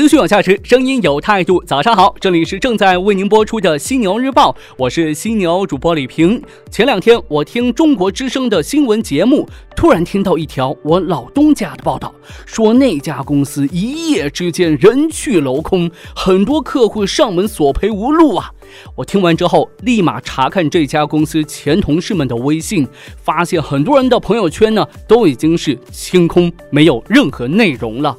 [0.00, 1.62] 资讯有价值，声音有态度。
[1.64, 6.42] 早上好，这里是正在为您播出的犀牛日报，我是犀牛主播李平。
[6.70, 12.14] 前两天我听中国之声的新闻节目，突然听到一条我老东家的报道，
[12.46, 18.50] 说那家公司一夜之间人去楼空，很多客户上门索赔无路啊。
[18.94, 22.88] 我听完之后，立马查看这家公司前同事们的微信，
[23.22, 28.16] 发现很多人的朋友圈呢都已经是清空，没有任何内容了。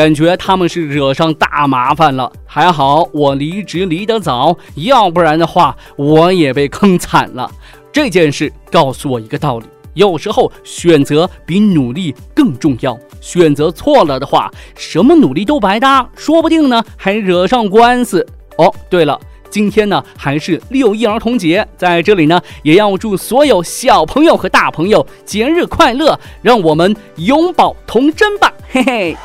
[0.00, 7.50] 感觉他们是惹上大麻烦了，还好我离职离得早，要不然的话我也被坑惨了。
[7.92, 12.98] 这件事告诉我一个道理：有时候选择比努力更重要。
[13.20, 18.26] 选择错了的话，什么努力都白搭，说不定呢还惹上官司。
[18.56, 19.20] 哦，对了，
[19.50, 29.16] 今天呢还是六一儿童节，在这里呢也要祝所有小朋友和大朋友节日快乐，让我们永葆童真吧，嘿嘿。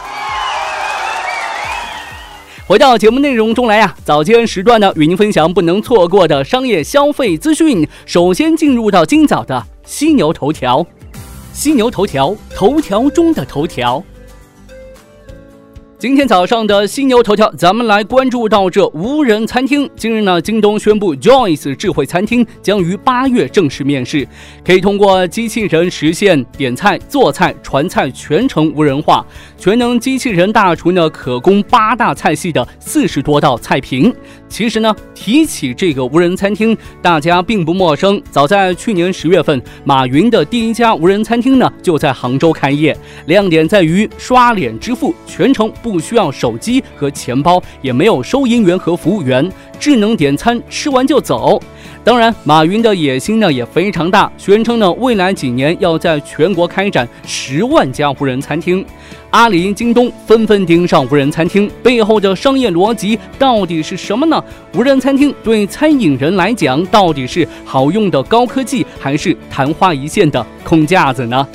[2.67, 7.87] 回到节目内容中来呀，早间时段呢，与您分享不能错过的商业消费资讯。
[8.07, 10.83] 首先进入到今早的犀牛头条，
[11.53, 14.03] 犀牛头条，头条中的头条。
[15.97, 19.89] 今天早上的犀牛头条，咱们来关注到这无人餐厅。
[19.95, 24.27] 今日呢，京东宣布 Joyce 智慧餐厅将于八月正式面世，
[24.65, 29.25] 可以通过机器人实现点菜、做菜、传菜全程无人化。
[29.57, 34.13] 全能机器人大厨呢，可供八大菜系的四十多道菜品。
[34.49, 38.21] 其实呢，提起这个无人餐厅，大家并不陌生。
[38.29, 42.95] 早在去年十月份，马云的第一家无人餐厅呢，就在杭州开业。
[43.27, 49.47] 亮点在于刷脸支付，全程不需要手机和钱包，也没有收银员和服务员，
[49.79, 51.61] 智能点餐，吃完就走。
[52.03, 58.83] 当然，马云的野心呢也非常大，宣称呢未来几年要在全国开展十万家无人餐厅。
[59.29, 64.43] 阿里、京东纷纷盯上无人餐厅，背后的商业逻辑到底是什么呢？
[64.73, 71.47] 无人餐厅对餐饮人来讲，到底是好用的高科技，还是昙花一现的空架子呢？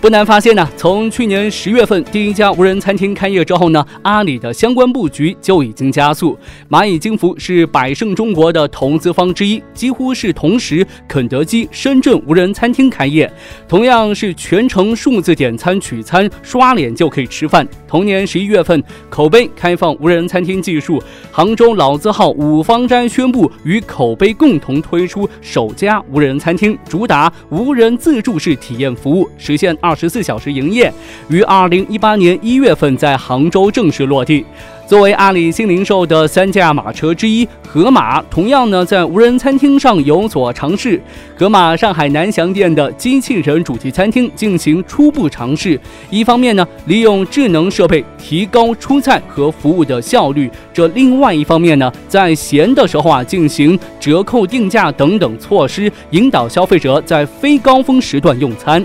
[0.00, 6.38] 不难发现呢，从去年十月份第一家无人餐厅开业之后呢，阿里的相关布局就已经加速。
[6.70, 13.30] 蚂蚁金服是百胜中国的投资方之一，几乎是同时，肯德基深圳无人餐厅开业，
[13.68, 17.68] 同样是全程数字点餐取餐，刷脸就可以吃饭。
[17.86, 20.98] 同年十一月份，口碑开放无人餐厅技术，
[21.30, 29.89] 杭州老字号五芳斋宣布与口碑共同推出首家无人餐厅，主打无人自助式体验服务，实现二。
[29.90, 30.92] 二十四小时营业，
[31.28, 34.46] 于二零一八年一月份在杭州正式落地。
[34.86, 41.00] 作为阿里新零售的三驾马车之一，盒马同样呢在无人餐厅上有所尝试。
[41.36, 45.78] 盒马上海南翔店的机器人主题餐厅进行初步尝试，
[46.08, 58.84] 一方面呢利用智能设备提高出菜和服务的效率，这另外一方面呢在闲的时候啊进行折扣定价等等措施，引导消费者在非高峰时段用餐。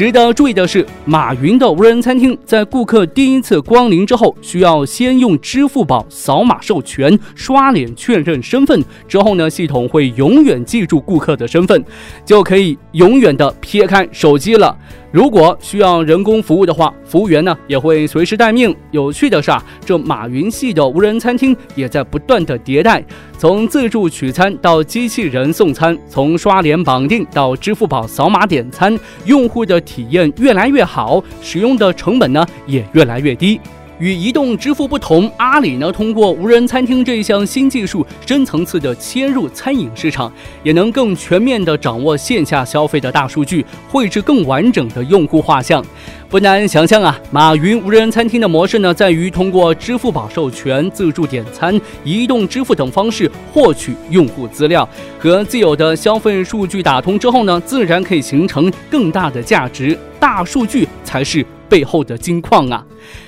[0.00, 11.84] 值得注意的是，马云的无人餐厅在顾客第一次光临之后，需要先用支付宝扫码授权、刷脸确认身份，之后呢，系统会永远记住顾客的身份，
[12.24, 14.74] 就可以永远的撇开手机了。
[15.12, 18.74] 如果需要人工服务的话，服务员呢也会随时待命。
[18.92, 23.04] 有趣的是啊，这马云系的无人餐厅也在不断的迭代，
[23.36, 33.60] 从自助取餐到机器人送餐，从刷脸绑定到支付宝扫码点餐，用户的体验越来越好，使用的成本呢也越来越低。
[34.00, 45.84] 与移动支付不同，阿里呢通过无人餐厅这一项新技术，深层次的切入餐饮市场，也能更全面的掌握线下消费的大数据，绘制更完整的用户画像。
[46.30, 54.88] 不难想象啊，马云无人餐厅的模式呢，在于通过支付宝授权、自助点餐、移动支付等方式获取用户资料，
[55.18, 59.98] 和自有的消费数据打通之后呢，自然可以形成更大的价值。
[60.18, 61.44] 大数据才是。
[61.70, 62.84] 背后的金矿啊，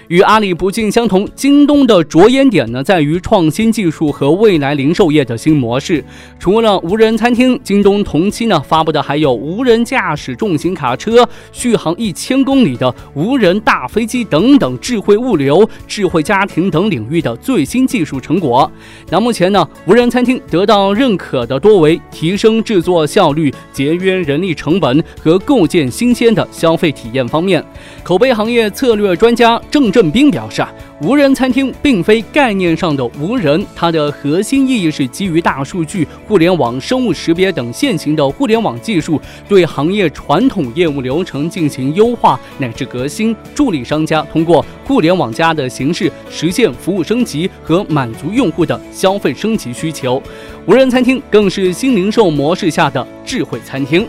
[0.08, 1.28] 与阿里不尽相同。
[1.36, 6.04] 京东的着眼点呢，在于创新技术和未来零售业的新模式。
[6.40, 18.68] 除了无人餐厅，京东同期呢发布的还有无人驾驶重型卡车、续航一千公里的无人大飞机等等智慧物流、智慧家庭等领域的最新技术成果。
[19.08, 27.64] 那目前呢，无人餐厅得到认可的多为提升制作效率、节约人力成本和构建新鲜的消费体验方面。
[28.02, 28.32] 口碑。
[28.32, 30.72] 行业策略专家郑振兵表示啊。
[31.02, 50.22] 无人餐厅并非概念上的无人，它的核心意义是基于大数据、互联网、生物识别等现行的互联网技术，对行业传统业务流程进行优化乃至革新，助力商家通过互联网加的形式实现服务升级和满足用户的消费升级需求。
[50.66, 54.06] 无人餐厅更是新零售模式下的智慧餐厅。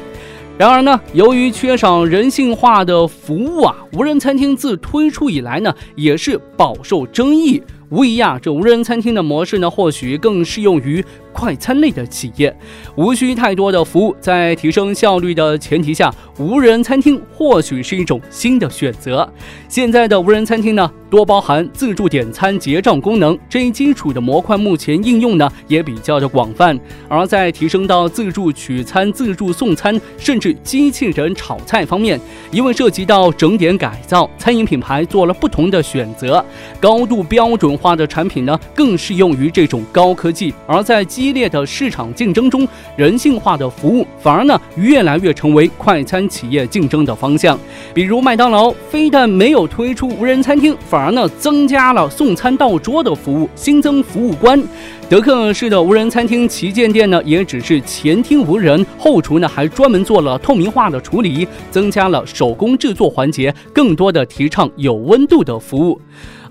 [0.56, 7.62] 然而呢，由于缺少人性化的服务啊，无人餐厅自推出以来呢，也是饱受争议。
[7.90, 11.04] 无疑啊，这无人餐厅的模式呢，或许更适用于。
[11.34, 12.56] 快餐类的企业
[12.96, 19.28] 无需太多的服务，在提升效率的前提下，无人餐厅或许是一种新的选择。
[19.68, 26.80] 现在的无人餐厅呢，多包含自助点餐、结账功能这一基础的模块，目前应用呢也比较的广泛。
[27.10, 32.20] 而在提升到自助取餐、自助送餐，甚至机器人炒菜方面，
[32.52, 36.44] 因为涉及到整点改造，餐饮品牌做了不同的选择。
[36.80, 40.54] 高度标准化的产品呢，更适用于这种高科技。
[40.68, 42.68] 而在机激烈的市场竞争中，
[42.98, 47.58] 人性化的服务反而呢越来越成为快餐企业竞争的方向。
[47.94, 54.62] 比如麦当劳非但没有推出无人餐厅，反而呢增加了送餐到桌的服务，新增服务官。
[55.10, 66.02] 德克士的无人餐厅旗舰店呢也只是前厅无人，后厨呢还专门做了透明化的处理，增加了手工制作环节，更多的提倡有温度的服务。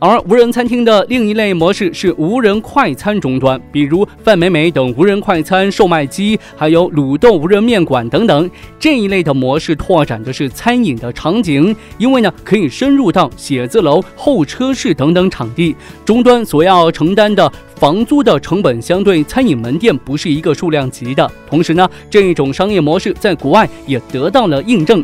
[0.02, 8.50] 而无人餐厅的另一类模式是无人快餐终端，比如范美美等无人快餐售卖机，还有卤豆无人面馆等等。
[8.80, 17.52] 这一类的模式拓展的是餐饮的场景，因为呢可以深入到写字楼、候车室等等场地，终端所要承担的。
[17.76, 25.02] 房租的成本相对餐饮门店不是一个数量级的，同时呢，这一种商业模式在国外也得到了印证。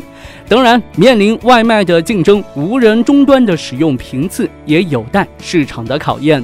[0.49, 6.43] 当然，面临外卖的竞争，无人终端的使用频次也有待市场的考验。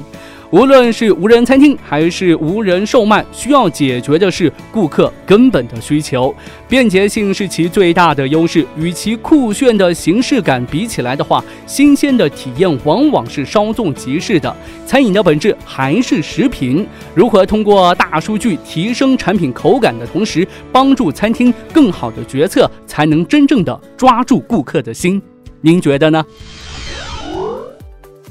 [0.50, 6.34] 无论是无人餐厅还是无人售卖，需要解决的是顾客根本的需求。
[6.68, 14.54] 便捷性是其最大的优势，与其酷炫的形式感比起来的话，新鲜的体验往往是稍纵即逝的。
[14.86, 25.20] 餐饮的本质还是食品，如何通过大数据提升产品口感的同时，帮助餐厅更好的决策，才能真正的抓住顾客的心？
[25.60, 26.24] 您觉得呢？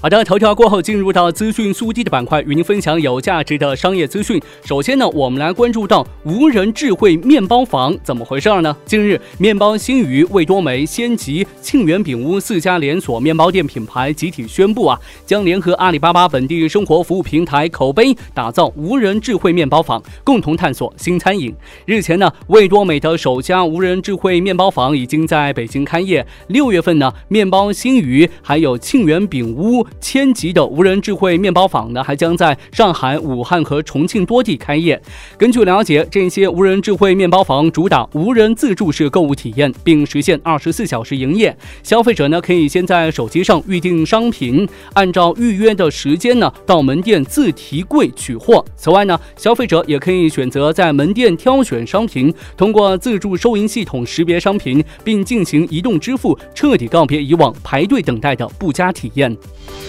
[0.05, 4.39] 好的，头条过后进入到资讯速递的板块，与您分享有价值的商业资讯。
[4.63, 8.77] 首先呢，我们来关注到无人智慧面包房怎么回事呢？
[8.85, 21.51] 近日，面包新语、味多美、仙吉、庆元饼屋四家连锁面包店品牌集体宣布啊，将联合阿里巴巴本地生活服务平台口碑，打造无人智慧面包房，共同探索新餐饮。
[21.87, 26.23] 日前呢，味多美的首家无人智慧面包房已经在北京开业。
[26.49, 29.83] 六月份呢，面包新语还有庆元饼屋。
[29.99, 35.01] 千级的无人智慧面包坊呢，还将在上海、武汉和重庆多地开业。
[35.37, 41.55] 根据了解，这些无人智慧面包房主打无人自助式购物体验，并实现二十四小时营业。
[41.83, 48.63] 消费者呢，可以先在手机上预定商品，按照预约的时间呢，到门店自提柜取货。
[48.75, 59.35] 此外呢，消费者也可以选择在门店挑选商品，通过自助收银系统识别商品，并进行移动支付，彻底告别以往排队等待的不佳体验。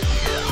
[0.03, 0.46] Bye.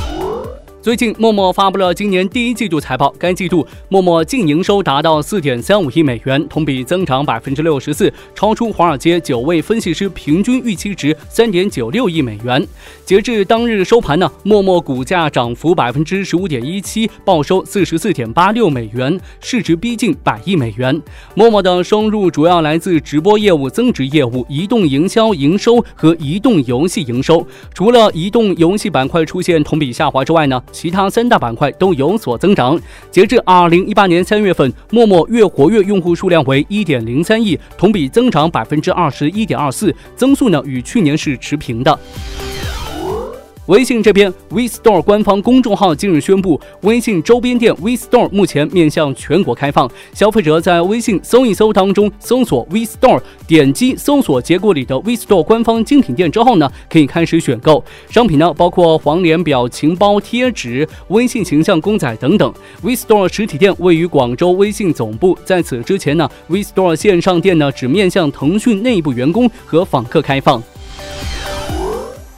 [0.85, 3.09] 最近，陌陌发布了今年第一季度财报。
[3.19, 12.63] 该季度，陌陌净营收达到四点三五亿美元，同比增长百分之六十四，超出华尔街九位分析师平均预期值三点九六亿美元。
[13.07, 21.01] 截至当日收盘呢，陌陌股价涨幅百分之十五点一七，报收四十四点八六美元，市值逼近百亿美元。
[21.35, 27.47] 陌陌的收入主要来自直播业务、增值业务、移动营销营收和移动游戏营收。
[27.73, 30.63] 除了移动游戏板块出现同比下滑之外呢？
[30.75, 32.79] 其他三大板块都有所增长。
[33.11, 41.97] 截至二零一八年三月份，陌陌月活跃用户数量为一点零三亿，同比增长百分之二十一点二四，增速呢与去年是持平的。
[43.67, 49.91] 微信这边，We Store 官方公众号近日宣布，微信周边店 We Store 目前面向全国开放。
[50.13, 62.53] 消费者在微信搜一搜当中搜索 We Store，点击搜索结果里的 We Store 官方精品店之后呢，可以开始选购商品呢，包括黄连表情包、贴纸、微信形象公仔等等。
[62.83, 70.63] We Store 实体店位于广州微信总部，在此之前呢，We Store 线上店呢只面向腾讯内部员工和访客开放。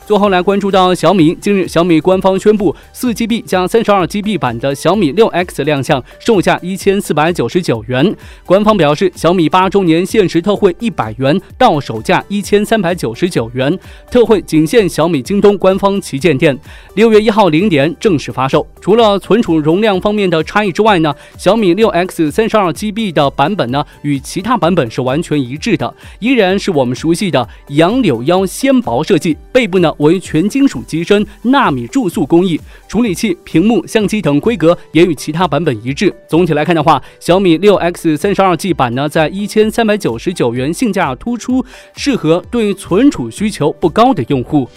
[0.07, 8.15] 最后来关注到小米，近日小米官方宣布，四 GB 加三十二 GB 版的小米六 X 亮相，售价一千四百九十九元。
[8.45, 13.77] 官方表示，小米八周年限时特惠一百元，到手价一千三百九十九元，
[14.09, 16.57] 特惠仅限小米京东官方旗舰店。
[16.95, 18.65] 六月一号零点正式发售。
[18.81, 29.93] 除了存储容量方面的差异之外呢，小米六 X 三十二 GB 的版本呢，与其他版本是完全一致的，依然是我们熟悉的杨柳腰纤薄设计，背部呢。
[29.99, 36.15] 为全金属机身纳米注塑工艺，处理器、屏幕、相机等规格也与其他版本一致。
[36.29, 41.65] 总体来看的话，小米六 X 三十二 G 版呢，在一千三百九十九元，性价突出，
[41.97, 44.69] 适合对存储需求不高的用户。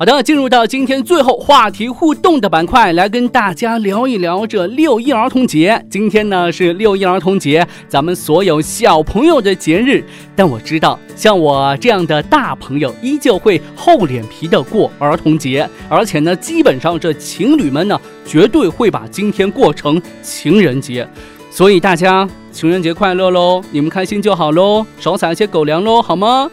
[0.00, 5.84] 好的，进入到今天最后话题互动的板块，来跟大家聊一聊这六一儿童节。
[5.90, 10.04] 今天呢是六一儿童节，咱们所有小朋友的节日。
[10.36, 21.04] 但我知道，像我这样的大朋友，依旧会厚脸皮的过儿童节，而且呢，基本上这情侣们呢，绝对会把今天过成情人节。
[21.50, 23.60] 所以大家情人节快乐喽！
[23.72, 26.48] 你们开心就好喽，少撒一些狗粮喽，好吗？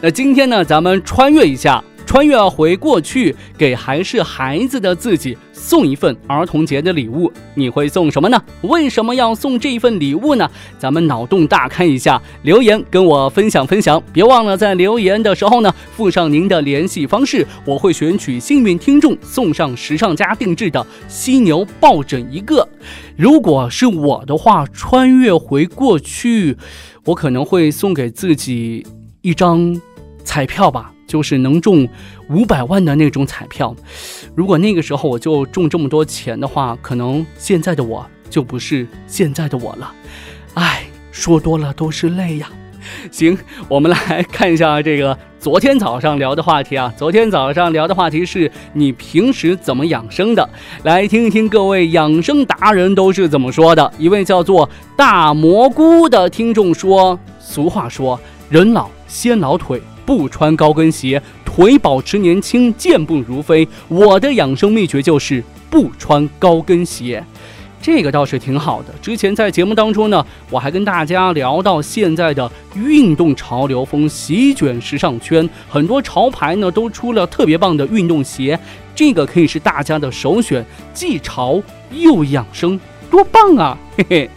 [0.00, 1.84] 那今天呢，咱们穿越一下。
[2.06, 8.40] 穿越回过去，给还是孩子的自己送一份儿童节的礼物，你会送什么呢？
[8.62, 10.48] 为什么要送这份礼物呢？
[10.78, 14.02] 咱们脑洞大开一下，留言跟我分享分享。
[14.12, 22.66] 别忘了在留言的时候呢，附上您的联系方式，我会选取幸运听众送上时尚家定制的犀牛抱枕一个。
[23.16, 26.56] 如果是我的话，穿越回过去，
[27.04, 28.86] 我可能会送给自己
[29.22, 29.78] 一张
[30.24, 30.92] 彩票吧。
[31.06, 31.88] 就是能中
[32.28, 33.74] 五百万的那种彩票，
[34.34, 39.92] 如果那个时候我就中这么多钱的话，可能现在的我就不是现在的我了。
[40.54, 42.48] 唉，说多了都是泪呀。
[43.10, 43.36] 行，
[43.68, 46.92] 我们来看一下这个昨天早上聊的话题啊。
[46.96, 50.48] 昨天早上聊的话题是你平时怎么养生的？
[50.84, 53.92] 来听一听各位养生达人都是怎么说的。
[53.98, 63.66] 一位叫做大蘑菇的听众说：“俗话说，人老先老腿。”不穿高跟鞋，腿保持年轻，健步如飞。
[63.88, 67.22] 我的养生秘诀就是不穿高跟鞋，
[67.82, 68.94] 这个倒是挺好的。
[69.02, 78.58] 之前在节目当中呢，我还跟大家聊到现在的运动潮流风席卷时尚圈，很多潮牌呢都出了特别棒的运动鞋，
[78.94, 81.60] 这个可以是大家的首选，既潮
[81.90, 82.78] 又养生，
[83.10, 83.76] 多棒啊！
[83.96, 84.30] 嘿嘿。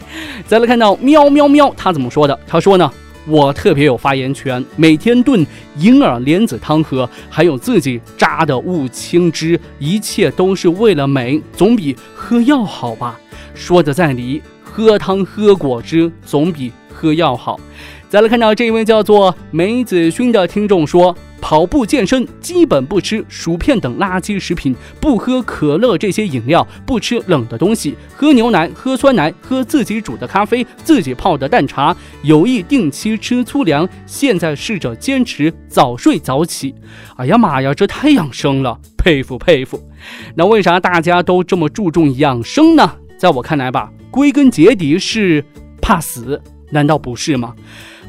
[0.48, 2.36] 再来看到喵喵喵，他怎么说的？
[2.46, 2.92] 他说呢。
[3.26, 5.46] 我特别有发言权，每天炖
[5.76, 13.18] 银耳莲子汤喝，还有自己榨的乌青汁，一切都是为了美，总比喝药好吧？
[13.54, 17.60] 说的在理，喝汤喝果汁总比喝药好。
[18.08, 21.16] 再来看到这一位叫做梅子勋的听众说。
[21.50, 33.88] 跑步健身基本不吃薯片等垃圾食品，不喝可乐这些饮料，不吃冷的东西，喝牛奶，喝酸奶，喝自己煮的咖啡，自己泡的淡茶，有意定期吃粗粮。
[34.06, 36.72] 现在试着坚持早睡早起。
[37.16, 39.82] 哎呀妈呀，这太养生了，佩服佩服。
[40.36, 42.92] 那为啥大家都这么注重养生呢？
[43.18, 45.44] 在我看来吧，归根结底是
[45.82, 46.40] 怕死，
[46.70, 47.52] 难道不是吗？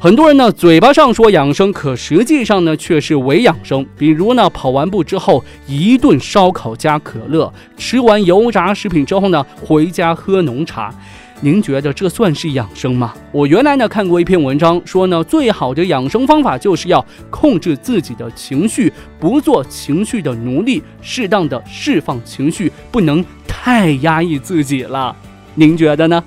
[0.02, 3.86] 很多人呢，嘴巴上说养生，可实际上呢，却是伪养生。
[3.96, 10.92] 比如呢，跑完步之后一顿烧烤加可乐，吃完油炸食品之后呢，回家喝浓茶。
[11.40, 13.14] 您觉得这算是养生吗？
[13.30, 25.14] 我原来呢看过一篇文章，说呢，最好的养生方法就是要控制自己的情绪，不做情绪的奴隶，适当的释放情绪，不能太压抑自己了。
[25.54, 26.20] 您觉得呢？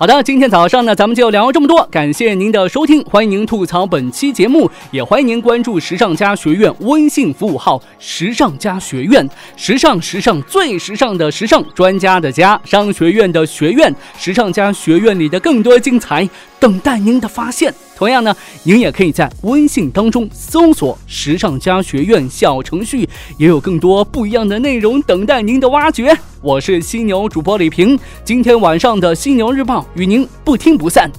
[0.00, 1.86] 好的，今天早上呢，咱们就聊这么多。
[1.90, 9.28] 感谢您的收听，欢迎您吐槽本期节目，也欢迎您关注时尚家学院微信服务号“时尚家学院”，
[9.58, 16.26] 时尚时尚最时尚的时尚专家的家，商学院的学院，时尚家学院里的更多精彩
[16.58, 17.70] 等待您的发现。
[18.00, 26.16] 同样呢，您也可以在微信当中搜索“时尚家学院”小程序，也有更多不一样的内容等待您的挖掘。
[26.40, 31.12] 我是犀牛主播李平，今天晚上的犀牛日报与您不听不散。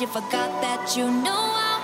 [0.00, 1.75] you forgot that you knew I